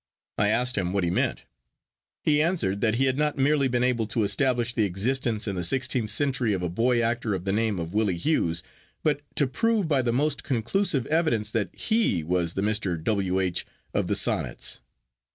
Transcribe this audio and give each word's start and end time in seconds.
I 0.39 0.47
asked 0.47 0.79
him 0.79 0.93
what 0.93 1.03
he 1.03 1.11
meant. 1.11 1.45
He 2.23 2.41
answered 2.41 2.81
that 2.81 2.95
he 2.95 3.05
had 3.05 3.19
not 3.19 3.37
merely 3.37 3.67
been 3.67 3.83
able 3.83 4.07
to 4.07 4.23
establish 4.23 4.73
the 4.73 4.83
existence 4.83 5.47
in 5.47 5.53
the 5.55 5.63
sixteenth 5.63 6.09
century 6.09 6.53
of 6.53 6.63
a 6.63 6.69
boy 6.69 7.03
actor 7.03 7.35
of 7.35 7.45
the 7.45 7.53
name 7.53 7.77
of 7.77 7.93
Willie 7.93 8.17
Hughes, 8.17 8.63
but 9.03 9.21
to 9.35 9.45
prove 9.45 9.87
by 9.87 10.01
the 10.01 10.11
most 10.11 10.43
conclusive 10.43 11.05
evidence 11.05 11.51
that 11.51 11.69
he 11.75 12.23
was 12.23 12.55
the 12.55 12.63
Mr. 12.63 12.99
W. 13.03 13.39
H. 13.39 13.63
of 13.93 14.07
the 14.07 14.15
Sonnets. 14.15 14.79